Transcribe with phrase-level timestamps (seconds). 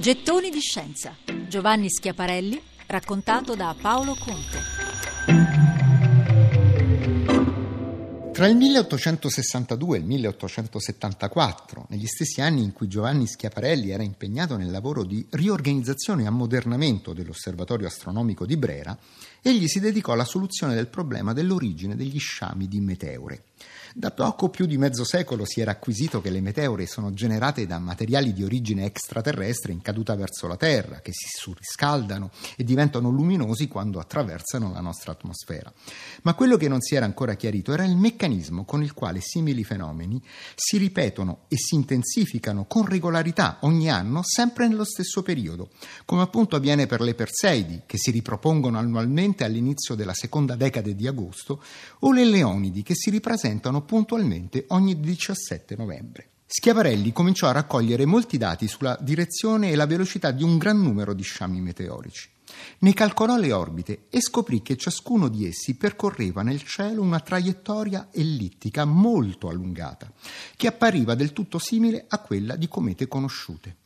[0.00, 1.14] Gettoni di scienza.
[1.46, 4.58] Giovanni Schiaparelli, raccontato da Paolo Conte.
[8.32, 14.56] Tra il 1862 e il 1874, negli stessi anni in cui Giovanni Schiaparelli era impegnato
[14.56, 18.96] nel lavoro di riorganizzazione e ammodernamento dell'Osservatorio astronomico di Brera,
[19.42, 23.42] egli si dedicò alla soluzione del problema dell'origine degli sciami di meteore.
[23.92, 27.80] Da poco più di mezzo secolo si era acquisito che le meteore sono generate da
[27.80, 33.66] materiali di origine extraterrestre in caduta verso la Terra, che si surriscaldano e diventano luminosi
[33.66, 35.72] quando attraversano la nostra atmosfera.
[36.22, 39.64] Ma quello che non si era ancora chiarito era il meccanismo con il quale simili
[39.64, 40.22] fenomeni
[40.54, 45.70] si ripetono e si intensificano con regolarità ogni anno, sempre nello stesso periodo,
[46.04, 51.08] come appunto avviene per le Perseidi, che si ripropongono annualmente all'inizio della seconda decade di
[51.08, 51.60] agosto,
[52.00, 56.28] o le Leonidi, che si ripresentano puntualmente ogni 17 novembre.
[56.46, 61.14] Schiaparelli cominciò a raccogliere molti dati sulla direzione e la velocità di un gran numero
[61.14, 62.28] di sciami meteorici.
[62.80, 68.08] Ne calcolò le orbite e scoprì che ciascuno di essi percorreva nel cielo una traiettoria
[68.12, 70.12] ellittica molto allungata,
[70.56, 73.76] che appariva del tutto simile a quella di comete conosciute.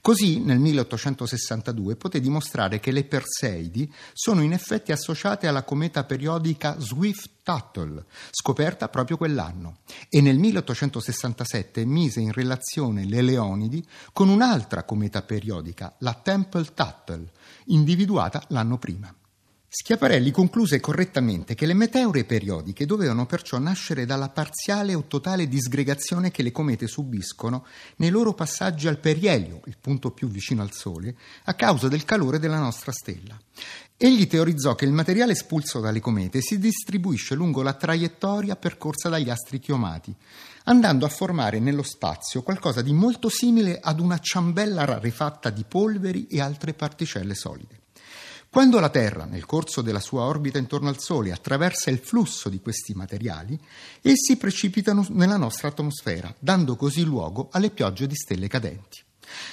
[0.00, 6.78] Così nel 1862 poté dimostrare che le Perseidi sono in effetti associate alla cometa periodica
[6.78, 15.22] Swift-Tuttle, scoperta proprio quell'anno, e nel 1867 mise in relazione le Leonidi con un'altra cometa
[15.22, 17.30] periodica, la Temple-Tuttle,
[17.66, 19.14] individuata l'anno prima.
[19.72, 26.32] Schiaparelli concluse correttamente che le meteore periodiche dovevano perciò nascere dalla parziale o totale disgregazione
[26.32, 27.64] che le comete subiscono
[27.98, 32.40] nei loro passaggi al perielio, il punto più vicino al Sole, a causa del calore
[32.40, 33.40] della nostra stella.
[33.96, 39.30] Egli teorizzò che il materiale espulso dalle comete si distribuisce lungo la traiettoria percorsa dagli
[39.30, 40.12] astri chiomati,
[40.64, 46.26] andando a formare nello spazio qualcosa di molto simile ad una ciambella rarefatta di polveri
[46.26, 47.78] e altre particelle solide.
[48.52, 52.58] Quando la Terra, nel corso della sua orbita intorno al Sole, attraversa il flusso di
[52.60, 53.56] questi materiali,
[54.02, 59.00] essi precipitano nella nostra atmosfera, dando così luogo alle piogge di stelle cadenti.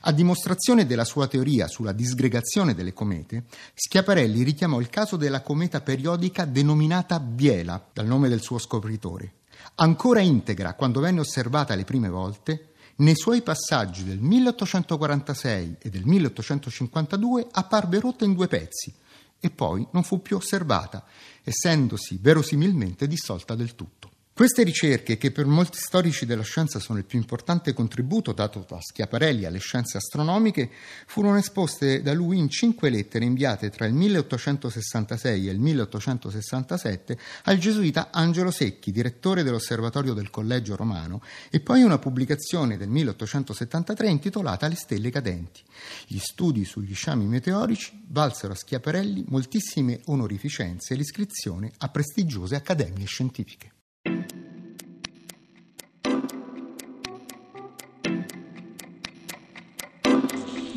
[0.00, 5.80] A dimostrazione della sua teoria sulla disgregazione delle comete, Schiaparelli richiamò il caso della cometa
[5.82, 9.34] periodica denominata Biela, dal nome del suo scopritore.
[9.76, 12.69] Ancora integra quando venne osservata le prime volte,
[13.00, 18.94] nei suoi passaggi del 1846 e del 1852 apparve rotta in due pezzi
[19.40, 21.04] e poi non fu più osservata,
[21.42, 24.10] essendosi verosimilmente dissolta del tutto.
[24.40, 28.78] Queste ricerche, che per molti storici della scienza sono il più importante contributo dato da
[28.80, 30.70] Schiaparelli alle scienze astronomiche,
[31.04, 37.58] furono esposte da lui in cinque lettere inviate tra il 1866 e il 1867 al
[37.58, 41.20] gesuita Angelo Secchi, direttore dell'Osservatorio del Collegio Romano,
[41.50, 45.60] e poi una pubblicazione del 1873 intitolata Le stelle cadenti.
[46.06, 53.04] Gli studi sugli sciami meteorici valsero a Schiaparelli moltissime onorificenze e l'iscrizione a prestigiose accademie
[53.04, 53.72] scientifiche.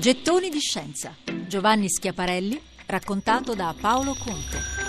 [0.04, 1.16] Gettoni di scienza.
[1.48, 4.83] Giovanni Schiaparelli, raccontato da Paolo Conte.